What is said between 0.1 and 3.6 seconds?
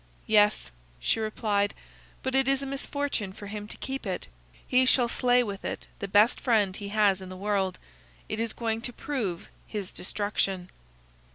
"Yes," she replied, "but it is a misfortune for